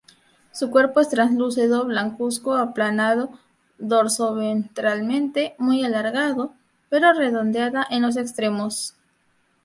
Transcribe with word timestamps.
Su 0.51 0.71
cuerpo 0.71 0.99
es 0.99 1.09
translúcido, 1.09 1.85
blancuzco, 1.85 2.55
aplanado 2.55 3.37
dorsoventralmente, 3.77 5.53
muy 5.59 5.85
alargado, 5.85 6.55
pero 6.89 7.13
redondeada 7.13 7.85
en 7.87 8.01
los 8.01 8.17
extremos. 8.17 8.95